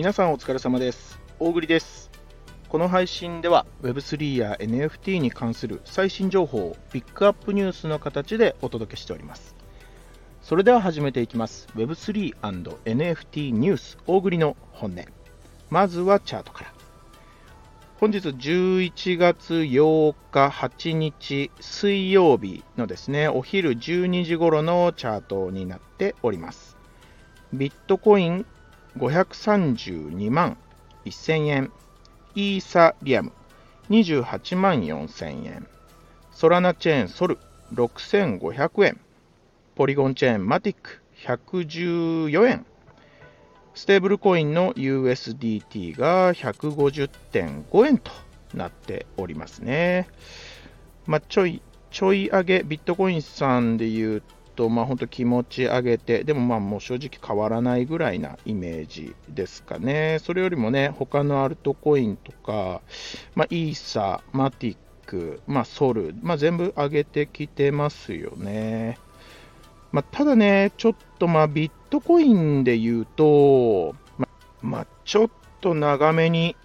[0.00, 1.20] 皆さんお疲れ様です。
[1.38, 2.10] 大栗です。
[2.70, 9.54] この配信では Web3 や NFT に関する最新情報をピックアップニュースの形でお届けしております。
[10.40, 11.68] それでは始めていきます。
[11.76, 15.04] Web3&NFT ニュース大栗の本音。
[15.68, 16.72] まずはチャートから。
[17.98, 26.78] 本日11月8日8日水曜日のですね、お昼12時頃のチャートになっております。
[27.52, 28.46] ビットコイン
[29.00, 30.58] 532万
[31.06, 31.72] 1000円、
[32.34, 33.32] イーサリアム
[33.88, 35.66] 28万4000円、
[36.30, 37.38] ソラナチェーンソル
[37.72, 39.00] 6500円、
[39.74, 42.66] ポリゴンチェーンマティック114円、
[43.72, 48.10] ステーブルコインの USDT が150.5円と
[48.52, 50.08] なっておりますね。
[51.06, 60.18] まあ、ちょい、ちょい上げ、ビットコインさんで言うと、まあ、本当気持ち上げて、でもまあもう正直変わらないぐらいなイメージですかね。
[60.20, 62.82] それよりもね、他のアルトコインとか、
[63.34, 68.98] まあ、イーサ、マティック、まあ、ソル、まあ、全部上げてきてますよね。
[69.92, 74.28] まあ、ただね、ちょっとまあビットコインで言うと、ま
[74.62, 76.56] まあ、ちょっと長めに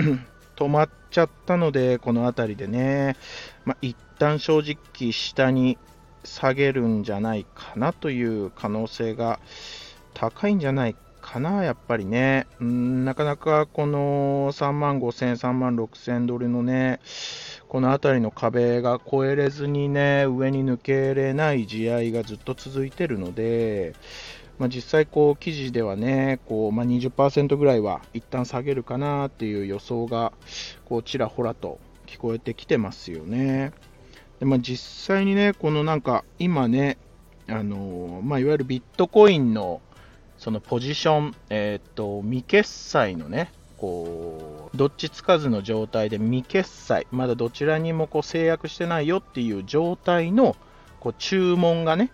[0.56, 3.16] 止まっちゃったので、この辺りでね、
[3.64, 5.78] まあ、一旦正直下に
[6.24, 9.38] 下げるんじゃないかなという可能性が
[10.14, 12.46] 高いんじゃないかな、やっぱりね。
[12.62, 17.00] んなかなかこの3万5000、3万6000ドルのね、
[17.68, 23.94] この辺りの壁が越えれずにね、上に抜けれない試合いがずっと続いてるので、
[24.58, 30.32] まあ、実際こう記事ではね、こうまあ、20%ぐらいは一旦下げるかなっていう予想が
[30.84, 33.72] こうちらほらと聞こえてきてますよね。
[34.40, 36.98] でまあ、実際にね、このなんか今ね、
[37.48, 39.80] あのまあ、いわゆるビットコインの
[40.38, 50.56] そのポジション、えっ、と未決済のね、こうどっちつかずの状態で未決済、まだどちらにもこう制約してないよっていう状態の
[51.00, 52.10] こう注文がね、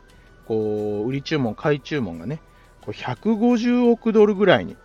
[0.46, 2.40] こう売り注文、買い注文がね、
[2.82, 4.76] こう150億ドルぐらいに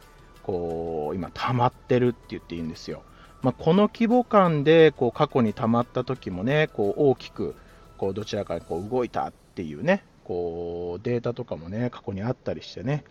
[0.44, 3.04] こう今溜まってるって言っていいんですよ。
[3.46, 7.54] まあ、この規模感でこう過去に溜まった時もね、こう大きく
[7.96, 13.04] こうどちらかにこう動いたっていうね、こうデータとかもね、過去にあったりしてね、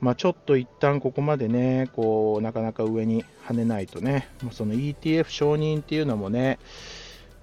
[0.00, 6.58] まあ、ちょっと一旦ここまでね、こうなかなか上に跳ねないとね、もうその ETF 承認っていうのもね、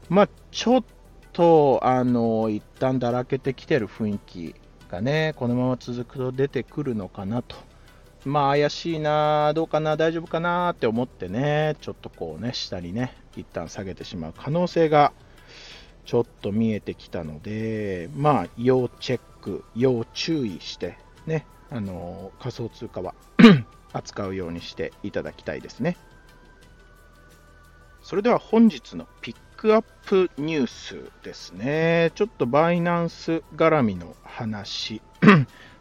[0.10, 0.84] まあ、ちょっ
[1.34, 4.56] とあの一旦だらけてきてる雰囲気
[4.90, 7.58] がね、このまま続くと出てくるのかなと。
[8.26, 15.12] まあ怪しいな、どうかな、大丈夫かなって思ってね、ちょっとこうね、下にね、一旦下げてしまう可能性が
[16.06, 23.16] ちょっと見えてきたので、まあ、要チェック、要注意して、ね、あの仮想通貨は
[23.94, 25.98] 扱うようにしていただきたいですね。
[28.02, 32.12] それでは本日のピックアップニュースですね。
[32.16, 35.02] ちょっとバイナンス絡みの話。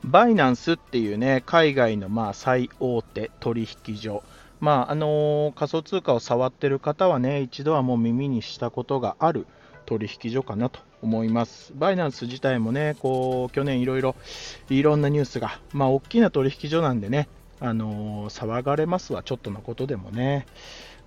[0.05, 4.23] バイナンスっていうね、海外のまあ最大手取引所。
[4.61, 9.47] まあ、あの仮想通貨を触ってる方はね、一度はもう耳にしたことがある
[9.87, 11.73] 取引所かなと思います。
[11.77, 14.15] バイナンス自体もね、こう、去年いろいろ、
[14.71, 17.29] いろんなニュースが、まあ、大きな取引所なんでね、
[17.61, 20.47] あの騒がれますわ、ちょっとのことでもね。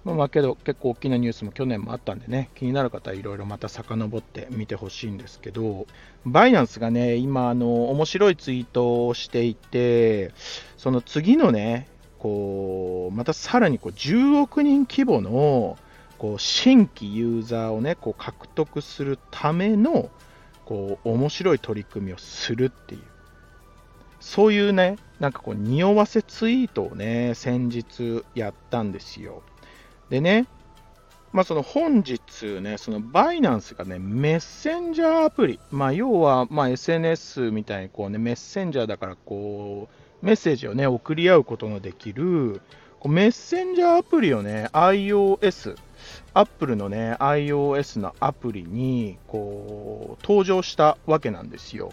[0.05, 5.88] まあ、まあ、けど、結構大きなニュースも去年もあったんでね、気になる方はいろいろまた遡って見てほしいんですけど、
[6.25, 10.31] バイナンスがね、今、あの、面白いツイートをしていて、
[10.77, 11.88] その次のね、
[12.19, 15.77] こう、またさらにこう10億人規模の、
[16.19, 20.11] こう新規ユーザーをね、こう獲得するための、
[20.65, 23.01] こう、面白い取り組みをするっていう。
[24.19, 29.41] そういうね、なんかこう、匂わせツイートをね、先日やったんですよ。
[30.09, 30.47] でね、
[31.31, 42.62] まあその本日ね、そのバイナンスがね、メッセンジャーアプリ、まあ要は、まあ SNS みたいにこうね、メッセンジャーだからこう、メッセージをね、送り合うことのできる、
[43.00, 45.75] こうメッセンジャーアプリをね、iOS、
[46.33, 51.91] Apple のね、iOS のアプリに、こう、登場したわけなんですよ。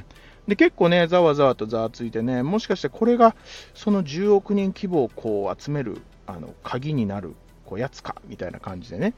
[0.46, 3.34] で、結構ね、ざわざわとざわついてね、もしかしてこれが、
[3.74, 7.34] その10億人規模をこう集める、あの、鍵になる、
[7.64, 9.14] こう、やつか、みたいな感じでね、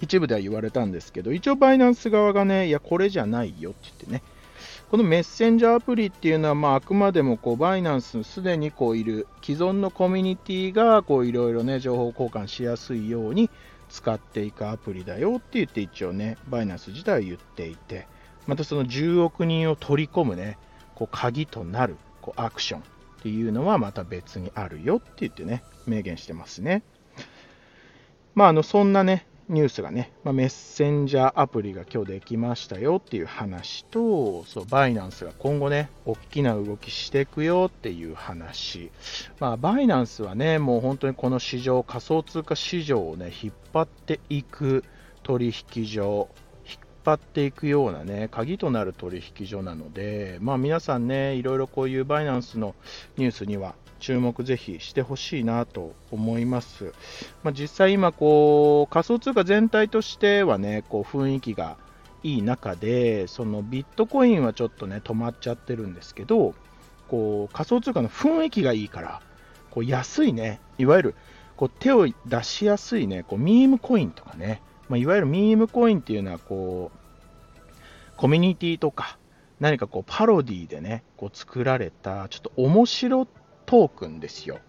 [0.00, 4.22] 一部では言われたんですけど、一応バイナンス側がね、いや、これじゃないよって言ってね、
[4.90, 13.50] このメッセンジャーアプリっていうのは、まあ、あくまでもこうバイナンスのすでにこういる既存のコミュニティがいろいろね情報交換しやすいように
[13.90, 18.06] 使っていくアプリだよって言って一応ねバイナンス自体は言っていて。
[18.48, 20.58] またその10億人を取り込むね
[20.94, 22.82] こう鍵となるこうアクションっ
[23.22, 26.82] ていうのはまた別にあるよって言ってね、明言してますね。
[28.38, 38.92] まあ、あの、そんなね、ニュースがね、まあ、メッセンジャーアプリが今日できましたよっていう話と、そう、バイナンスが今後ね、大きな動きしていくよっていう話。
[39.40, 44.84] まあ、バイナンスはね、もう本当にこの市場、仮想通貨市場をね、引っ張っていく
[45.24, 46.28] 取引所、
[46.64, 52.76] 引っ張っていくようなね、鍵となる取引所なので、まあ皆さんね、いろいろこういうバイナンスの
[53.16, 56.92] ニュースには注目ぜひしてほしいなと思います。
[57.42, 61.76] まあ、実際今こう仮想通貨全体としてはね、こう雰囲気が
[62.22, 66.54] いい中で、そのビットコインはちょっとね止まっちゃってるんですけど、
[67.08, 69.22] こう仮想通貨の雰囲気がいいから、
[69.70, 71.14] こう安いね、いわゆる
[71.56, 76.98] こう手を出しやすいね、こうミームコインとかね、まあ、いわゆるミームコインっていうのはこう
[78.16, 79.18] コミュニティとか
[79.60, 83.26] 何かこうパロディでね、こう作られたちょっと面白
[83.68, 84.60] トークンですよ。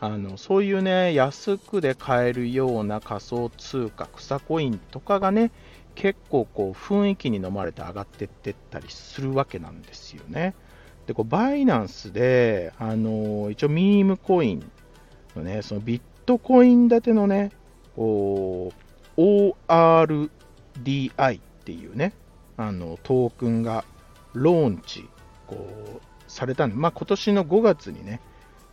[0.00, 5.52] あのそういうね、安くで買えるような仮想通貨、草コインとかがね、
[5.94, 10.54] 結構こう雰囲気に飲まれて上がってってったりするわけなんですよね。
[11.06, 14.72] で、こうバイナンスで、あの一応ミームコイン
[15.36, 17.50] のね、そのビットコイン建てのね、
[17.94, 18.72] こ
[19.18, 20.30] う ORDI
[21.36, 22.14] っていうね、
[22.56, 23.84] あのトークンが
[24.32, 25.06] ローンチ
[25.46, 25.56] こ
[25.98, 28.22] うされたんで、まあ、今年の5月にね、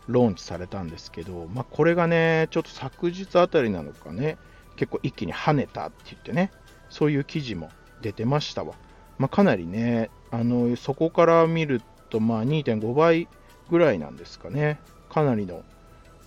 [0.07, 4.37] ローンチされたんですけど、まあ、これがね、ちょっと昨日あたりなのかね、
[4.75, 6.51] 結構一気に跳ねたって言ってね、
[6.89, 7.69] そういう記事も
[8.01, 8.75] 出てましたわ。
[9.17, 13.27] まあ、かなりね、あのそこから見ると、まあ、2.5倍
[13.69, 15.63] ぐらいなんですかね、かなりの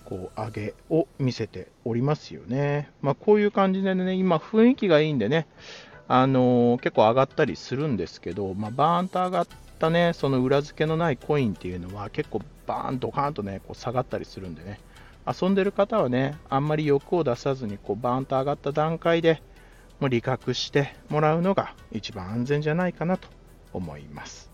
[0.05, 2.91] こう上げを見せておりますよね。
[3.01, 5.47] まあ、こういう感じでね、今、雰囲気がいいんでね、
[6.07, 9.47] あのー、結構上がったりするんですけど、まあ、バーンと上がっ
[9.79, 14.79] たね、その裏付けのないコインっていうのは結構バーンドカーンとね、こう下がったりするんでね、
[15.27, 19.41] 遊んでる方はね、あんまり欲を出さずにこうバーンと上がった段階で
[19.99, 23.27] もう利確してもらうのが一番安全じゃないかなと
[23.73, 24.49] 思います。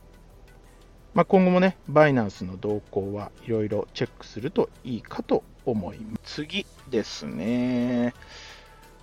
[1.13, 6.43] まあ、今後もね、バイナンスの動向はいろいろチェックするといいかと思います。
[6.43, 8.15] 次ですね。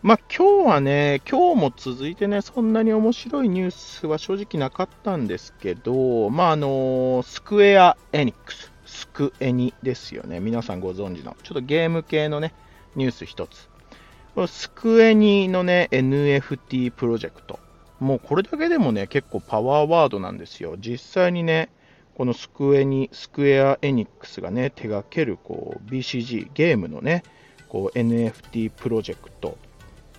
[0.02, 10.38] まあ、今日はね、今日も続いてね、そんなに面白いニュースは正直なかったんですけど、まあ、あのスクエア・エニックス、スクエニですよね。
[10.38, 12.54] 皆さんご存知の、ちょっとゲーム系のね、
[12.94, 13.68] ニュース一つ。
[14.46, 17.58] スクエニのね、NFT プロジェクト。
[17.98, 20.76] もうこれだけでもね、結構パワーワードなんですよ。
[20.78, 21.70] 実際にね、
[22.14, 27.24] このスクエニ、スクエア・エニックスがね、手掛けるこう BCG、ゲームのね、
[27.68, 29.58] こう NFT プロジェクト。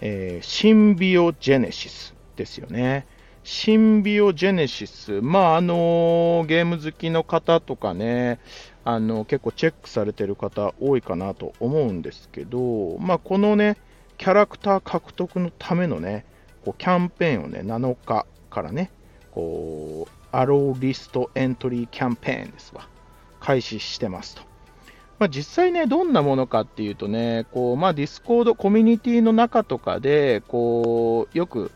[0.01, 3.07] えー、シンビオジェネシスですよね。
[3.45, 8.39] シンビオジェネシス、まああのゲーム好きの方とかね、
[8.83, 13.77] あの結構チェックされてる方多いかなと思うんですけど、まあ、このね、
[14.18, 16.25] キャラクター獲得のためのね、
[16.65, 18.89] こうキャンペーンをね、7日からね、
[19.30, 22.88] こう、アローリストエントリーキャンペーンですわ、
[23.39, 24.42] 開始してますと。
[25.19, 31.71] まあ、実際ね、どんなものかっていうとね、こうまあ、ディスコードコミュニティの中とかで、こうよく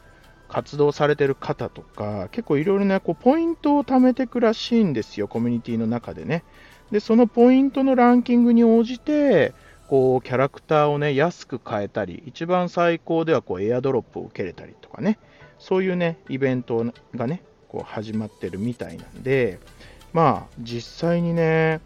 [0.50, 6.44] 活動されてる方とか、結構いろいろね、こうポイントを貯めてくらしいんですよ、コミュニティの中でね。
[6.92, 9.54] で、そのポイントのランキングに応じて、
[9.88, 15.20] こうキャラクターをね、安く買えたり、一番最高ではこうエアドロップを受けれたりとかね、
[15.60, 19.60] そういうね、イベントがね、こう始まってるみたいなんで、
[20.14, 21.82] まあ、実際にね、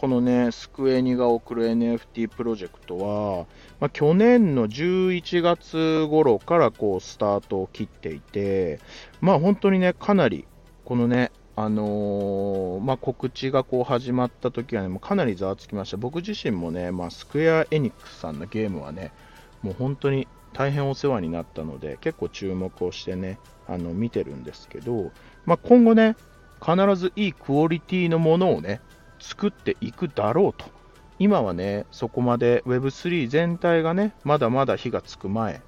[0.00, 3.44] このね、スクエニが送る NFT プロジェクトは、
[3.80, 8.80] まあ、去年の11月頃からこうスタートを切っていて、
[9.20, 10.46] まあ本当にね、かなり、
[10.86, 15.98] このね、あのー、まあ、告知がこう始まった時はね、もうかなりざわつきました。
[15.98, 19.12] 僕自身もね、まあ、スクエア・エニックスさんのゲームはね、
[19.60, 23.38] もう本当に大変お世話になったので、結構注目をしてね、
[23.68, 25.12] あの見てるんですけど、
[25.44, 26.16] まあ、今後ね、
[26.58, 28.80] 必ずいいクオリティのものをね、
[29.20, 30.66] 作っていくだろうと。
[31.18, 35.60] 今はね、そこまで Web3 全体がね、まだまだ火がつく前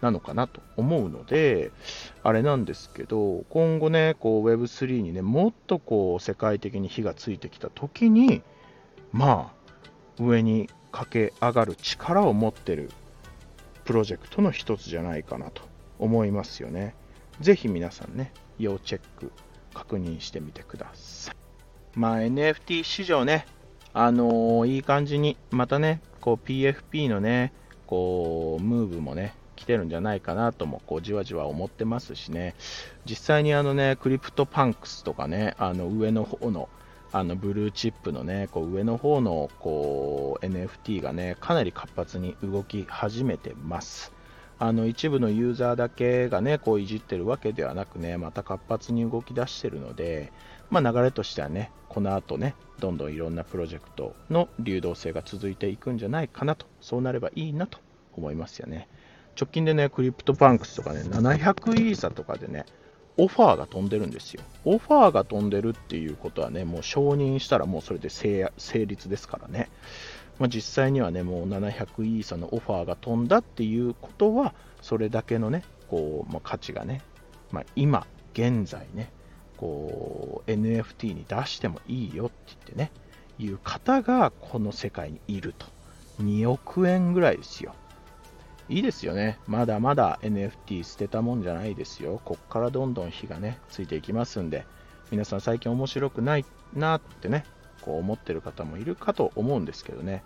[0.00, 1.72] なのかなと思うので、
[2.22, 8.42] あれなんですけど、今後ね、こう Web3 にね、もっとこう世界的に火がついてきた時に、
[9.12, 12.90] まあ、上に駆け上がる力を持ってる
[13.84, 15.62] プロジェクトの一つじゃないかなと
[15.98, 16.94] 思いますよね。
[17.40, 19.32] ぜひ皆さんね、要チェック、
[19.72, 21.37] 確認してみてください。
[21.94, 23.46] まあ、NFT 市場ね、
[23.92, 27.52] あのー、いい感じに、またね、こう PFP のね、
[27.86, 32.54] こう、ムーブもね、来てるんじゃないかなとも、こう、じわじわ思ってますしね、
[33.04, 36.68] 実際にあのね、クリプトパンクスとかね、あの上の方の
[37.10, 44.12] あのブルーチップのね、こう上の方のこう NFT がね、かなり活発に動き始めてます。
[44.60, 50.32] あの一部のユーザーだけがね、こういじってるわけではなくね、また活発に動き出してるので、
[50.70, 57.78] まあ、流れとしてはね、この後ね、どんどんいろんなプロジェクトの流動性が続いていくんじゃないかなと、そうなればいいなと
[58.16, 58.88] 思いますよね。
[59.40, 62.66] 直近でね、クリプトパンクスとかね、700イーサとかでね、
[63.16, 64.42] オファーが飛んでるんですよ。
[64.64, 68.50] オファーが飛んでるっていうことはね、もう承認したらもうそれで成
[68.86, 69.68] 立ですからね。
[70.38, 77.02] まあ、実際にはね、もう700イーサのオファーが飛んだっていうことは、それだけのね、こう、まあ、価値がね、
[77.50, 79.10] まあ、今、現在ね、
[79.58, 82.90] こう、NFT に出してもいいよって言ってね、
[83.38, 85.66] いう方がこの世界にいると。
[86.22, 87.74] 2億円ぐらいですよ。
[88.68, 89.38] いいですよね。
[89.46, 92.20] まだまだ NFT 捨てたもんじゃないですよ。
[92.24, 94.66] こっからどんどん火がね、ついていきますんで、
[95.10, 97.44] 皆さん最近面白くないなってね、
[97.80, 100.22] こう思ってる方もいるかと思うんですけどね、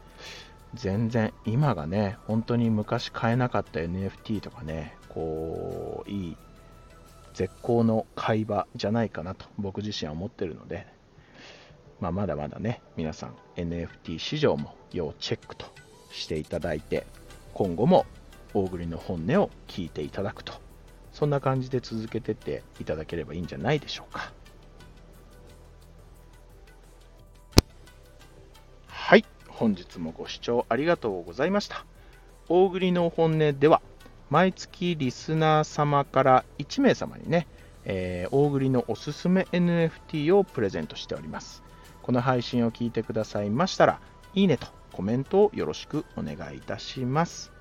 [0.75, 6.37] 全然今がね、本当に昔買えなかった NFT とかね、こう、いい、
[7.35, 10.87] 絶好の買い場じゃないかなと僕自身は思ってるので、
[12.01, 15.67] まあ、まだまだね、皆さん NFT 市場も要チェックと
[16.11, 17.07] していただいて、
[17.55, 18.07] 今後も
[18.55, 20.53] 大栗の本音を聞いていただくと、
[21.12, 24.33] そんな感じで続けてっていただければいいんじゃないでしょうか。
[28.87, 31.87] はい、本日もご視聴ありがとうございました。
[32.49, 33.81] 大栗の本音では、
[34.33, 37.47] 毎月リスナー様から1名様にね、
[37.85, 41.62] えー、大栗のおすすめ NFT をプレゼントしております。
[42.03, 44.01] この配信を聞いてくださいましたら、
[44.33, 47.53] いいねとコメントをよろしくお願いいたします。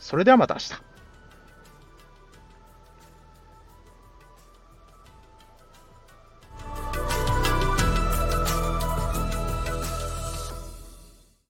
[0.00, 0.87] それではまた明日。